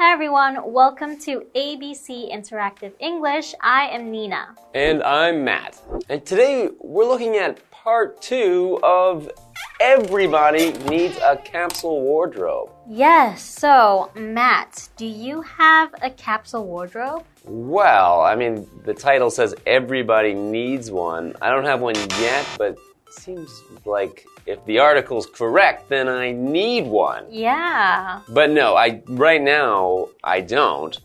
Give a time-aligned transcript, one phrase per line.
[0.00, 0.72] everyone.
[0.72, 3.54] Welcome to ABC Interactive English.
[3.60, 4.54] I am Nina.
[4.72, 5.80] And I'm Matt.
[6.08, 9.28] And today we're looking at part two of
[9.80, 12.70] Everybody Needs a Capsule Wardrobe.
[12.88, 17.24] Yes, so Matt, do you have a capsule wardrobe?
[17.44, 21.34] Well, I mean, the title says Everybody Needs One.
[21.42, 22.76] I don't have one yet, but
[23.18, 27.26] seems like if the article's correct, then I need one.
[27.30, 28.22] Yeah.
[28.28, 30.98] But no, I right now I don't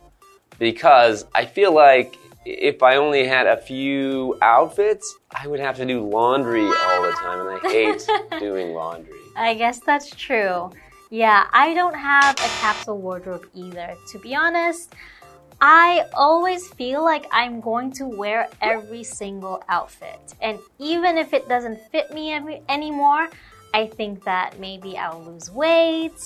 [0.59, 5.85] because I feel like if I only had a few outfits, I would have to
[5.85, 8.07] do laundry all the time and I hate
[8.39, 9.19] doing laundry.
[9.35, 10.71] I guess that's true.
[11.09, 13.95] Yeah, I don't have a capsule wardrobe either.
[14.11, 14.93] To be honest,
[15.65, 20.19] I always feel like I'm going to wear every single outfit.
[20.41, 23.29] And even if it doesn't fit me every, anymore,
[23.73, 26.19] I think that maybe I'll lose weight.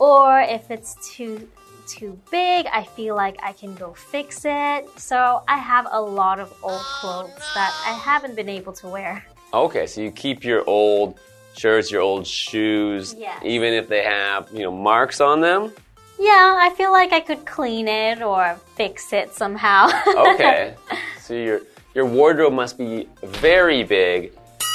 [0.00, 1.46] Or if it's too
[1.86, 4.88] too big, I feel like I can go fix it.
[4.98, 9.22] So I have a lot of old clothes that I haven't been able to wear.
[9.52, 11.18] Okay, so you keep your old
[11.54, 13.42] shirts, your old shoes, Yes.
[13.44, 15.72] even if they have, you know, marks on them?
[16.18, 19.88] Yeah, I feel like I could clean it or fix it somehow.
[20.34, 20.74] Okay.
[21.20, 21.60] so your
[21.94, 24.32] your wardrobe must be very big.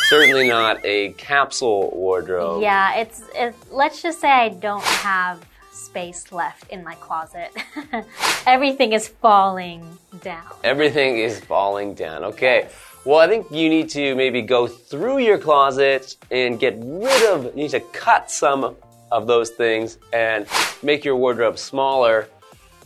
[0.09, 2.61] Certainly not a capsule wardrobe.
[2.61, 7.52] yeah, it's it, let's just say I don't have space left in my closet.
[8.45, 10.45] Everything is falling down.
[10.64, 12.23] Everything is falling down.
[12.23, 12.67] Okay.
[13.05, 17.45] Well, I think you need to maybe go through your closet and get rid of,
[17.45, 18.75] you need to cut some
[19.13, 20.47] of those things and
[20.81, 22.27] make your wardrobe smaller.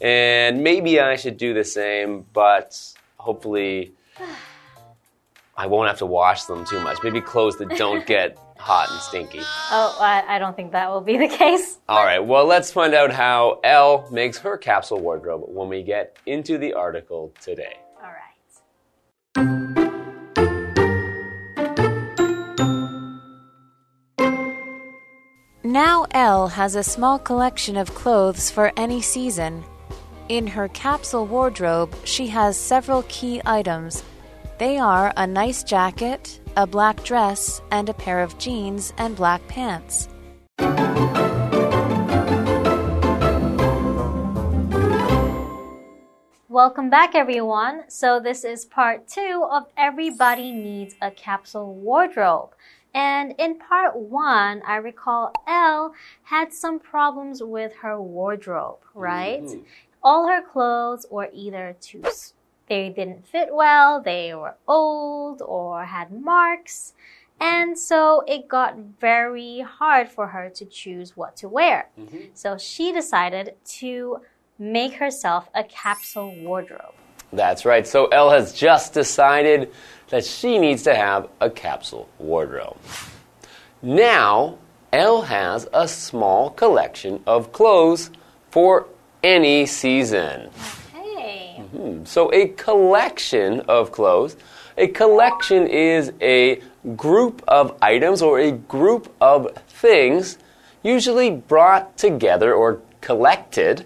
[0.01, 2.77] And maybe I should do the same, but
[3.15, 3.93] hopefully
[5.55, 6.97] I won't have to wash them too much.
[7.01, 9.39] Maybe clothes that don't get hot and stinky.
[9.71, 11.79] Oh, I, I don't think that will be the case.
[11.87, 16.17] All right, well, let's find out how Elle makes her capsule wardrobe when we get
[16.25, 17.77] into the article today.
[25.77, 29.63] Now Elle has a small collection of clothes for any season.
[30.27, 34.03] In her capsule wardrobe, she has several key items.
[34.57, 39.47] They are a nice jacket, a black dress, and a pair of jeans and black
[39.47, 40.09] pants.
[46.49, 47.83] Welcome back, everyone.
[47.87, 52.55] So, this is part two of Everybody Needs a Capsule Wardrobe.
[52.97, 55.93] And in part one, I recall Elle
[56.23, 59.43] had some problems with her wardrobe, right?
[59.43, 59.61] Mm-hmm.
[60.01, 62.01] All her clothes were either too
[62.67, 66.93] they didn't fit well, they were old, or had marks.
[67.39, 71.89] And so it got very hard for her to choose what to wear.
[71.99, 72.31] Mm-hmm.
[72.33, 74.21] So she decided to
[74.57, 76.95] make herself a capsule wardrobe.
[77.31, 77.85] That's right.
[77.85, 79.71] So Elle has just decided
[80.09, 82.77] that she needs to have a capsule wardrobe.
[83.81, 84.57] Now,
[84.91, 88.09] Elle has a small collection of clothes
[88.51, 88.87] for
[89.23, 90.49] any season.
[90.93, 91.61] Hey.
[91.71, 92.05] Hmm.
[92.05, 94.37] So, a collection of clothes,
[94.77, 96.61] a collection is a
[96.95, 100.37] group of items or a group of things
[100.83, 103.85] usually brought together or collected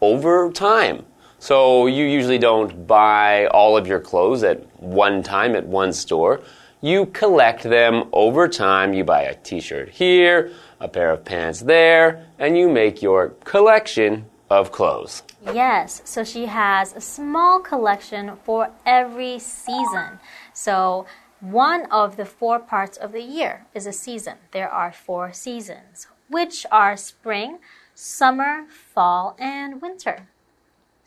[0.00, 1.04] over time.
[1.42, 6.42] So, you usually don't buy all of your clothes at one time at one store.
[6.82, 8.92] You collect them over time.
[8.92, 13.30] You buy a t shirt here, a pair of pants there, and you make your
[13.44, 15.22] collection of clothes.
[15.46, 20.20] Yes, so she has a small collection for every season.
[20.52, 21.06] So,
[21.40, 24.36] one of the four parts of the year is a season.
[24.50, 27.60] There are four seasons, which are spring,
[27.94, 30.28] summer, fall, and winter.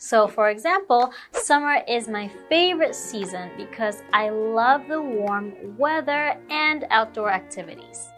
[0.03, 6.85] So, for example, summer is my favorite season because I love the warm weather and
[6.89, 8.09] outdoor activities.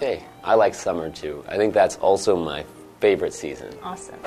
[0.00, 1.44] Hey, I like summer too.
[1.46, 2.64] I think that's also my
[2.98, 3.72] favorite season.
[3.84, 4.18] Awesome.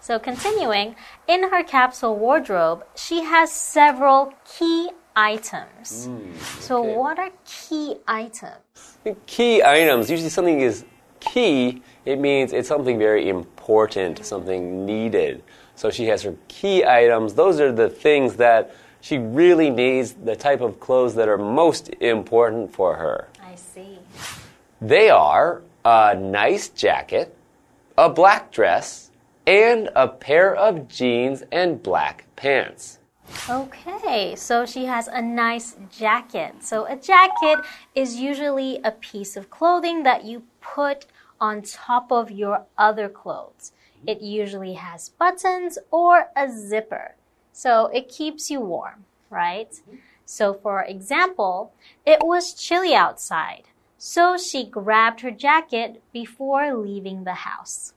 [0.00, 0.96] So, continuing,
[1.28, 6.08] in her capsule wardrobe, she has several key items.
[6.08, 6.96] Mm, so, okay.
[6.96, 8.98] what are key items?
[9.26, 10.10] Key items.
[10.10, 10.84] Usually, something is
[11.20, 15.44] key, it means it's something very important, something needed.
[15.78, 17.34] So, she has her key items.
[17.34, 21.90] Those are the things that she really needs, the type of clothes that are most
[22.00, 23.28] important for her.
[23.40, 24.00] I see.
[24.80, 27.32] They are a nice jacket,
[27.96, 29.12] a black dress,
[29.46, 32.98] and a pair of jeans and black pants.
[33.48, 36.56] Okay, so she has a nice jacket.
[36.64, 37.64] So, a jacket
[37.94, 41.06] is usually a piece of clothing that you put
[41.40, 43.70] on top of your other clothes.
[44.06, 47.14] It usually has buttons or a zipper.
[47.52, 49.74] So it keeps you warm, right?
[50.24, 51.72] So for example,
[52.06, 53.64] it was chilly outside.
[53.98, 57.94] So she grabbed her jacket before leaving the house.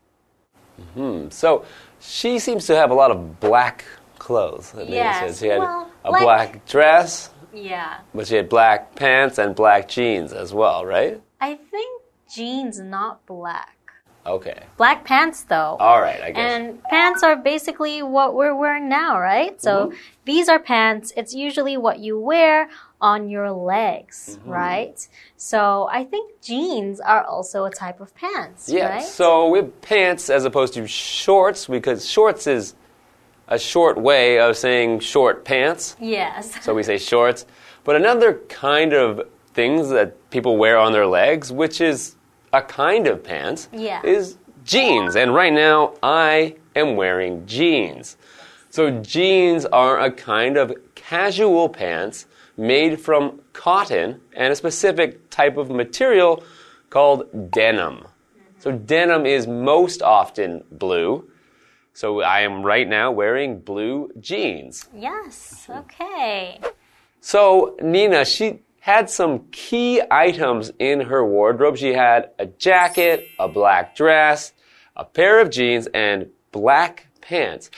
[0.96, 1.30] Hmm.
[1.30, 1.66] So
[2.00, 3.86] she seems to have a lot of black
[4.18, 4.74] clothes.
[4.88, 5.40] Yes.
[5.40, 8.00] She had well, a black- black dress, Yeah.
[8.16, 11.22] but she had black pants and black jeans as well, right?
[11.40, 12.02] I think
[12.34, 13.78] jeans not black.
[14.26, 14.64] Okay.
[14.78, 15.78] Black pants though.
[15.80, 16.38] All right, I guess.
[16.52, 19.60] And pants are basically what we're wearing now, right?
[19.62, 19.96] So Mm-hmm.
[20.26, 21.12] these are pants.
[21.18, 22.70] It's usually what you wear
[23.00, 24.50] on your legs, Mm-hmm.
[24.52, 25.08] right?
[25.38, 28.90] So I think jeans are also a type of pants, yeah.
[28.90, 29.04] right?
[29.04, 32.76] So we have pants as opposed to shorts because shorts is
[33.48, 35.96] a short way of saying short pants.
[36.00, 36.64] yes.
[36.64, 37.46] So we say shorts.
[37.84, 42.16] But another kind of things that people wear on their legs, which is
[42.54, 44.02] a kind of pants, Yeah.
[44.04, 45.16] is jeans.
[45.16, 48.18] And right now, I am wearing jeans.
[48.70, 52.26] So jeans are a kind of casual pants
[52.58, 56.44] made from cotton and a specific type of material
[56.90, 58.06] called denim.
[58.60, 61.28] So denim is most often blue.
[61.94, 64.88] So I am right now wearing blue jeans.
[64.94, 65.68] yes.
[65.70, 66.60] Okay.
[67.20, 71.78] So Nina, she had some key items in her wardrobe.
[71.78, 74.54] She had a jacket, a black dress,
[74.96, 77.70] a pair of jeans, and black pants.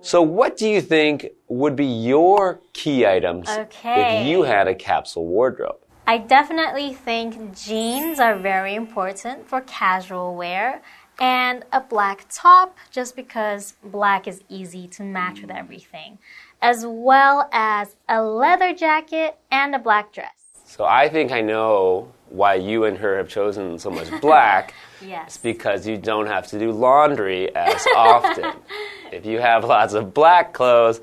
[0.00, 4.22] So what do you think would be your key items Okay.
[4.22, 5.76] if you had a capsule wardrobe?
[6.06, 10.80] I definitely think jeans are very important for casual wear
[11.20, 16.18] and a black top just because black is easy to match with everything,
[16.62, 20.45] as well as a leather jacket and a black dress.
[20.66, 24.74] So I think I know why you and her have chosen so much black.
[25.02, 25.24] Yes.
[25.26, 28.50] It's because you don't have to do laundry as often.
[29.12, 31.02] if you have lots of black clothes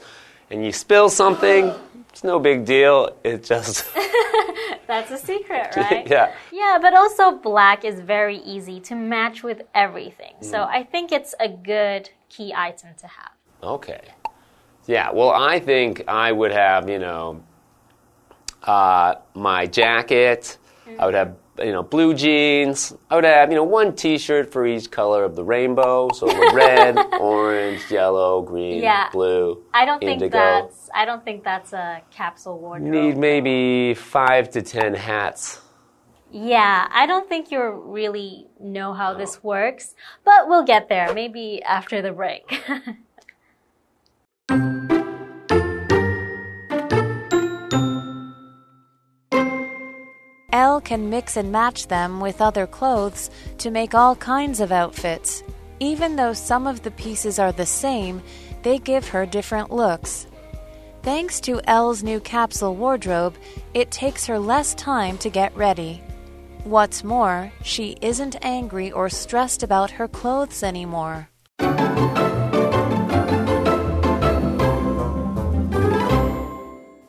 [0.49, 1.71] and you spill something,
[2.09, 3.15] it's no big deal.
[3.23, 3.85] It just,
[4.87, 6.07] That's a secret, right?
[6.07, 6.33] yeah.
[6.51, 10.33] Yeah, but also black is very easy to match with everything.
[10.41, 10.67] So Mm.
[10.69, 13.31] I think it's a good key item to have.
[13.61, 14.01] Okay.
[14.87, 17.43] Yeah, well, I think I would have, you know,
[18.63, 20.57] uh, my jacket.
[20.99, 22.93] I would have, you know, blue jeans.
[23.09, 26.09] I would have, you know, one T-shirt for each color of the rainbow.
[26.13, 29.09] So red, orange, yellow, green, Yeah.
[29.11, 29.63] blue.
[29.73, 32.91] I don't think that's I don't think that's a capsule wardrobe.
[32.91, 35.61] Need maybe five to ten hats.
[36.31, 39.93] Yeah, I don't think you really know how this works,
[40.25, 42.43] but we'll get there maybe after the break.
[50.53, 55.41] Elle can mix and match them with other clothes to make all kinds of outfits.
[55.79, 58.21] Even though some of the pieces are the same,
[58.61, 60.27] they give her different looks.
[61.01, 63.35] Thanks to Elle's new capsule wardrobe,
[63.73, 66.03] it takes her less time to get ready.
[66.65, 71.29] What's more, she isn't angry or stressed about her clothes anymore.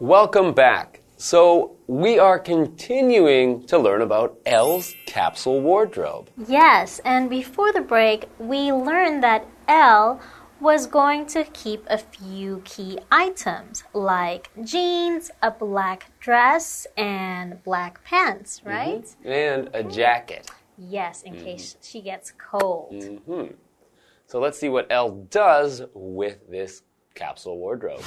[0.00, 1.03] Welcome back.
[1.16, 6.28] So, we are continuing to learn about Elle's capsule wardrobe.
[6.48, 10.20] yes, and before the break, we learned that Elle
[10.60, 18.02] was going to keep a few key items like jeans, a black dress, and black
[18.02, 18.68] pants, mm-hmm.
[18.70, 19.16] right?
[19.24, 20.50] And a jacket.
[20.76, 21.44] Yes, in mm-hmm.
[21.44, 22.92] case she gets cold.
[22.92, 23.54] Mm-hmm.
[24.26, 26.82] So, let's see what Elle does with this
[27.14, 28.02] capsule wardrobe.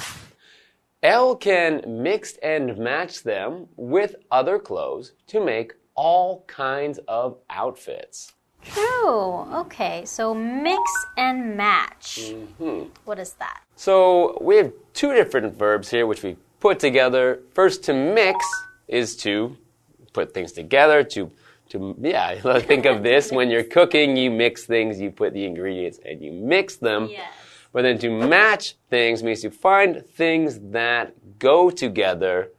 [1.02, 8.32] Elle can mix and match them with other clothes to make all kinds of outfits.
[8.64, 9.46] True.
[9.54, 10.82] Okay, so mix
[11.16, 12.32] and match.
[12.32, 12.88] Mm-hmm.
[13.04, 13.62] What is that?
[13.76, 17.40] So we have two different verbs here which we put together.
[17.54, 18.44] First, to mix
[18.88, 19.56] is to
[20.12, 21.30] put things together, to
[21.68, 26.00] to yeah, think of this when you're cooking, you mix things, you put the ingredients
[26.04, 27.08] and you mix them.
[27.10, 27.30] Yes.
[27.72, 32.50] But then to match things means to find things that go together.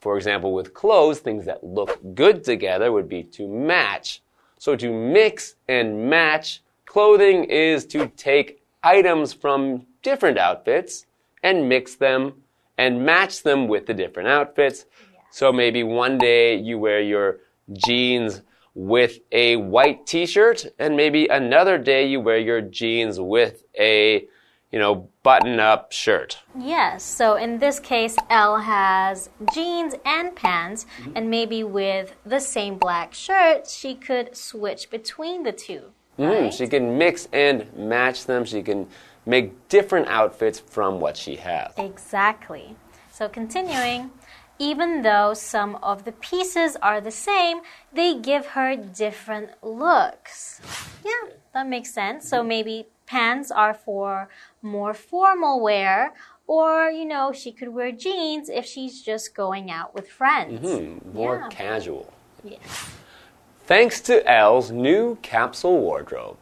[0.00, 4.22] For example, with clothes, things that look good together would be to match.
[4.58, 11.06] So to mix and match clothing is to take items from different outfits
[11.42, 12.34] and mix them
[12.78, 14.86] and match them with the different outfits.
[15.30, 17.38] So maybe one day you wear your
[17.72, 18.42] jeans
[18.74, 24.26] with a white t-shirt and maybe another day you wear your jeans with a
[24.74, 26.40] you know, button up shirt.
[26.58, 32.76] Yes, so in this case, Elle has jeans and pants, and maybe with the same
[32.76, 35.92] black shirt, she could switch between the two.
[36.18, 38.44] Mm, she can mix and match them.
[38.44, 38.88] She can
[39.24, 41.72] make different outfits from what she has.
[41.78, 42.74] Exactly.
[43.12, 44.10] So continuing,
[44.58, 47.60] even though some of the pieces are the same,
[47.92, 50.60] they give her different looks.
[51.04, 52.28] Yeah, that makes sense.
[52.28, 54.28] So maybe pants are for
[54.62, 56.14] more formal wear,
[56.46, 60.60] or you know, she could wear jeans if she's just going out with friends.
[60.60, 61.48] Hmm, more Yeah.
[61.48, 62.12] casual.
[62.42, 62.90] Yes.
[63.66, 66.36] Thanks to Elle's new capsule wardrobe,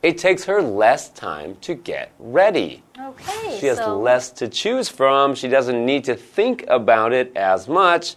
[0.00, 2.84] it takes her less time to get ready.
[2.96, 3.58] Okay.
[3.58, 5.34] She has so less to choose from.
[5.34, 8.14] She doesn't need to think about it as much.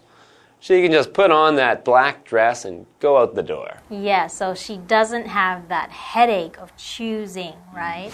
[0.62, 3.80] She can just put on that black dress and go out the door.
[3.90, 8.12] Yeah, so she doesn't have that headache of choosing, right?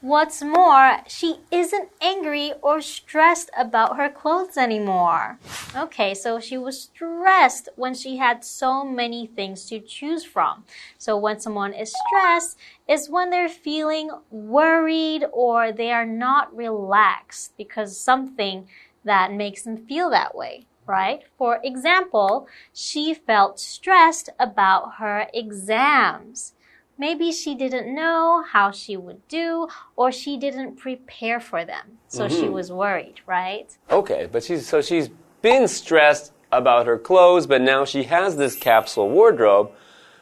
[0.00, 5.38] What's more, she isn't angry or stressed about her clothes anymore.
[5.76, 10.64] Okay, so she was stressed when she had so many things to choose from.
[10.96, 12.56] So when someone is stressed,
[12.88, 18.66] is when they're feeling worried or they are not relaxed because something
[19.04, 21.22] that makes them feel that way right?
[21.36, 26.54] For example, she felt stressed about her exams.
[26.96, 31.98] Maybe she didn't know how she would do, or she didn't prepare for them.
[32.08, 32.52] So she mm-hmm.
[32.52, 33.68] was worried, right?
[33.90, 35.08] Okay, but she's so she's
[35.40, 39.70] been stressed about her clothes, but now she has this capsule wardrobe.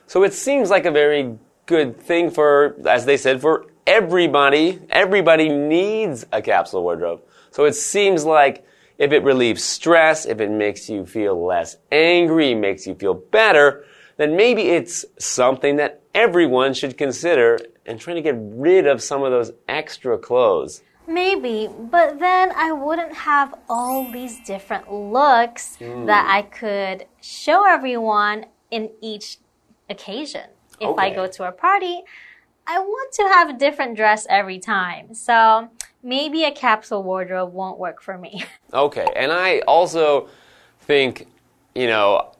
[0.06, 4.80] So it seems like a very good thing for, as they said, for everybody.
[4.90, 7.23] Everybody needs a capsule wardrobe.
[7.50, 8.66] So it seems like
[8.98, 13.84] if it relieves stress, if it makes you feel less angry, makes you feel better,
[14.16, 19.22] then maybe it's something that everyone should consider and trying to get rid of some
[19.22, 20.82] of those extra clothes.
[21.06, 26.10] Maybe, but then I wouldn't have all these different looks that hmm.
[26.10, 29.38] I could show everyone in each
[29.88, 30.50] occasion.
[30.80, 32.02] If I go to a party,
[32.66, 35.14] I want to have a different dress every time.
[35.14, 35.70] So
[36.02, 38.44] maybe a capsule wardrobe won't work for me.
[38.75, 40.28] Okay, and I also
[40.80, 41.28] think,
[41.75, 42.32] you know,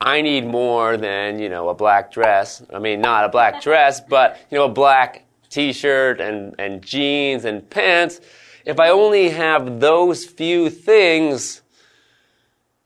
[0.00, 2.62] I need more than, you know, a black dress.
[2.72, 6.82] I mean, not a black dress, but, you know, a black t shirt and, and
[6.82, 8.20] jeans and pants.
[8.66, 11.62] If I only have those few things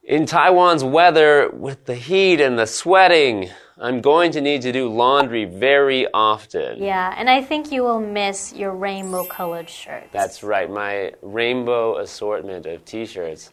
[0.01, 4.89] in Taiwan's weather with the heat and the sweating, I'm going to need to do
[4.89, 6.81] laundry very often.
[6.81, 10.07] yeah, and I think you will miss your rainbow colored shirts.
[10.11, 10.69] That's right.
[10.69, 13.51] My rainbow assortment of t-shirts.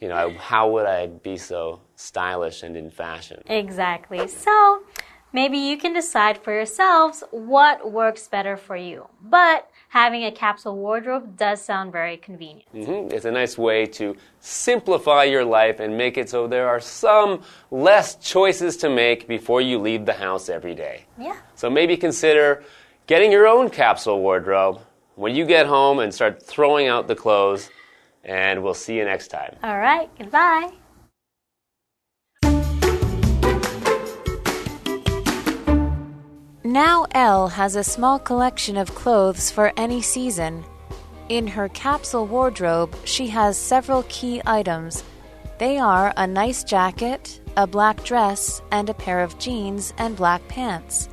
[0.00, 3.42] You know, how would I be so stylish and in fashion?
[3.46, 4.28] Exactly.
[4.28, 4.84] So
[5.32, 9.08] maybe you can decide for yourselves what works better for you.
[9.20, 12.64] But having a capsule wardrobe does sound very convenient.
[12.74, 13.12] Mhm.
[13.12, 17.42] It's a nice way to simplify your life and make it so there are some
[17.70, 21.04] less choices to make before you leave the house every day.
[21.18, 21.36] Yeah.
[21.54, 22.62] So maybe consider
[23.06, 24.80] getting your own capsule wardrobe
[25.14, 27.70] when you get home and start throwing out the clothes.
[28.24, 29.56] And we'll see you next time.
[29.62, 30.10] All right.
[30.18, 30.70] Goodbye.
[36.68, 40.66] Now Elle has a small collection of clothes for any season.
[41.30, 45.02] In her capsule wardrobe, she has several key items.
[45.56, 50.46] They are a nice jacket, a black dress, and a pair of jeans and black
[50.46, 51.08] pants.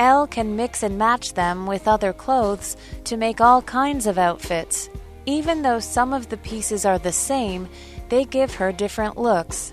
[0.00, 4.90] Elle can mix and match them with other clothes to make all kinds of outfits.
[5.24, 7.68] Even though some of the pieces are the same,
[8.08, 9.72] they give her different looks.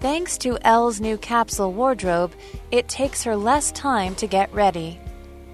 [0.00, 2.32] Thanks to Elle's new capsule wardrobe,
[2.70, 4.98] it takes her less time to get ready.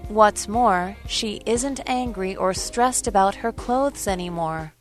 [0.07, 4.73] What's more, she isn't angry or stressed about her clothes anymore.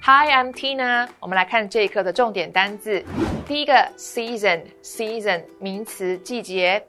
[0.00, 1.08] Hi, I'm Tina。
[1.20, 3.04] 我们来看这一课的重点单字。
[3.46, 6.82] 第一个 season，season 名词，季节。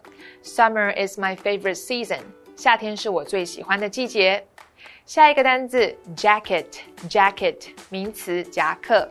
[0.43, 2.21] Summer is my favorite season。
[2.55, 4.45] 夏天是我最喜欢的季节。
[5.05, 9.09] 下一个单字 jacket，jacket 名词，夹克。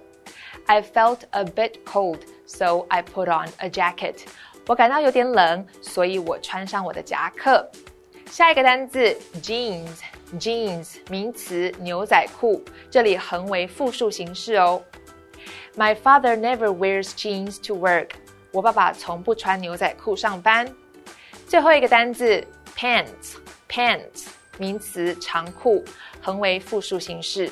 [0.66, 4.20] I felt a bit cold, so I put on a jacket。
[4.66, 7.70] 我感到有点冷，所以我穿上我的夹克。
[8.30, 12.60] 下一个单字 jeans。jeans 名词，牛仔裤，
[12.90, 14.82] 这里横为复数形式哦。
[15.76, 18.10] My father never wears jeans to work。
[18.50, 20.66] 我爸爸从不穿牛仔裤上班。
[21.46, 22.44] 最后一个单字
[22.76, 24.26] pants，pants
[24.61, 25.83] 名词，长裤，
[26.21, 27.51] 横为复数形式。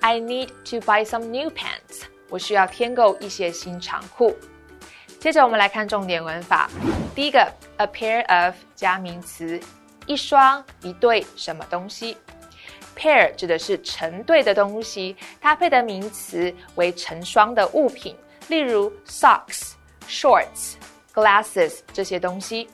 [0.00, 2.02] I need to buy some new pants。
[2.28, 4.36] 我需要添购一些新长裤。
[5.18, 6.68] 接着我们来看重点文法。
[7.14, 9.58] 第一个，a pair of 加名词，
[10.04, 12.18] 一双、一对什么东西。
[12.94, 18.14] pair 指的是成对的东西，搭配的名词为成双的物品，
[18.48, 19.72] 例如 socks、
[20.06, 20.74] shorts、
[21.14, 22.68] glasses 这些东西。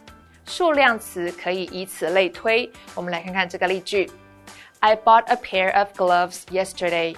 [0.45, 2.71] 数量词可以以此类推。
[2.95, 4.11] 我们来看看这个例句
[4.81, 7.17] ：I bought a pair of gloves yesterday。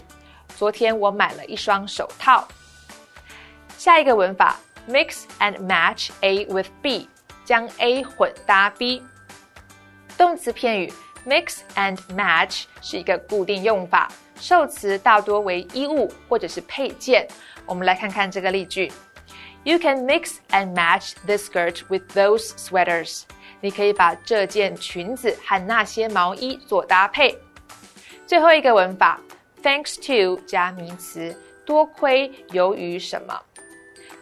[0.57, 2.47] 昨天我买了一双手套。
[3.76, 7.09] 下一个文法：mix and match A with B，
[7.45, 9.02] 将 A 混搭 B。
[10.16, 10.93] 动词片语
[11.26, 17.26] mix and match 是一个固定用法，受词大多为衣物或者是配件。
[17.66, 18.93] 我们来看看这个例句
[19.63, 23.24] ：You can mix and match this skirt with those sweaters。
[23.62, 27.38] 你可以把这件裙子和那些毛衣做搭配。
[28.25, 29.19] 最后一个文法，
[29.62, 33.41] thanks to 加名词，多亏由于什么？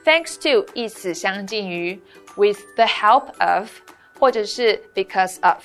[0.03, 1.99] thanks to 意思相近于
[2.35, 3.69] with the help of
[4.17, 5.63] 或者是 because of。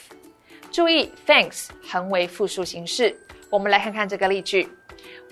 [0.70, 3.16] 注意，thanks 恒为复数形式。
[3.48, 4.68] 我们来看看这个例句：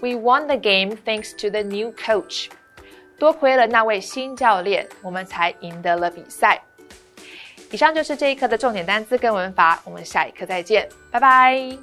[0.01, 2.49] We won the game thanks to the new coach。
[3.18, 6.62] 多亏了那位新教练，我们才赢得了比赛。
[7.72, 11.78] 以上就是这一课的重点单词跟文法，我们下一课再见，拜拜。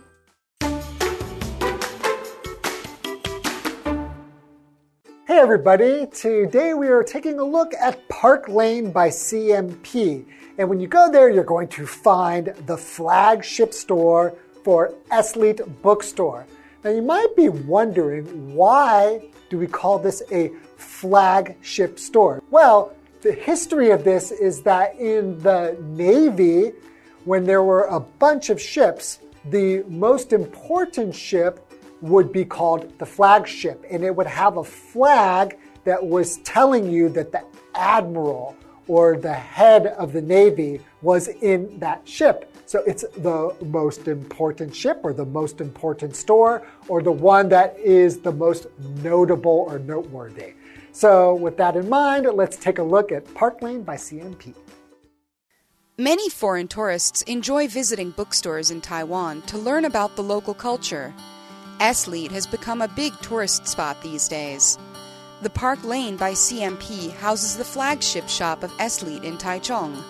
[5.27, 10.25] Hey everybody, today we are taking a look at Park Lane by CMP.
[10.59, 16.45] And when you go there, you're going to find the flagship store for Eslite Bookstore.
[16.85, 19.23] Now you might be wondering why
[19.53, 22.43] do we call this a flagship store?
[22.51, 26.73] Well, the history of this is that in the Navy,
[27.27, 29.19] when there were a bunch of ships,
[29.51, 35.59] the most important ship would be called the flagship, and it would have a flag
[35.85, 38.57] that was telling you that the admiral
[38.89, 42.52] or the head of the Navy was in that ship.
[42.67, 47.79] So it's the most important ship or the most important store or the one that
[47.79, 48.67] is the most
[49.03, 50.55] notable or noteworthy.
[50.93, 54.55] So, with that in mind, let's take a look at Park Lane by CMP.
[55.99, 61.15] Many foreign tourists enjoy visiting bookstores in Taiwan to learn about the local culture.
[61.81, 64.79] Eslite has become a big tourist spot these days.
[65.43, 70.03] The Park Lane by CMP houses the flagship shop of Eslite in Taichung.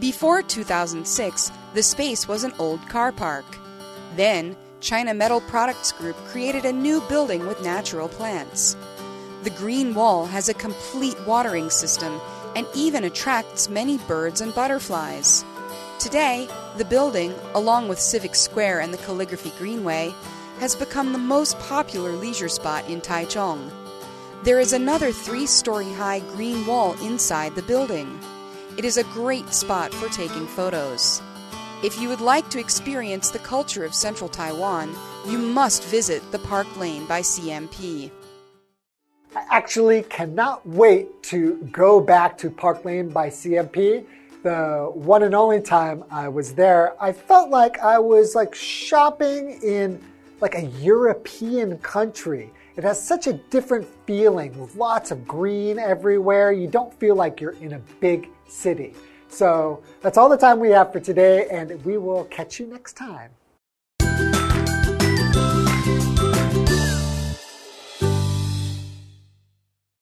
[0.00, 3.44] Before 2006, the space was an old car park.
[4.14, 8.76] Then, China Metal Products Group created a new building with natural plants.
[9.42, 12.20] The green wall has a complete watering system
[12.54, 15.44] and even attracts many birds and butterflies.
[15.98, 20.14] Today, the building, along with Civic Square and the Calligraphy Greenway,
[20.60, 23.68] has become the most popular leisure spot in Taichung.
[24.44, 28.20] There is another three story high green wall inside the building.
[28.78, 31.20] It is a great spot for taking photos.
[31.82, 34.94] If you would like to experience the culture of central Taiwan,
[35.26, 38.08] you must visit the Park Lane by CMP.
[39.34, 44.04] I actually cannot wait to go back to Park Lane by CMP.
[44.44, 49.58] The one and only time I was there, I felt like I was like shopping
[49.60, 50.00] in
[50.40, 52.52] like a European country.
[52.76, 56.52] It has such a different feeling with lots of green everywhere.
[56.52, 58.94] You don't feel like you're in a big city.
[59.28, 62.96] So that's all the time we have for today, and we will catch you next
[62.96, 63.30] time.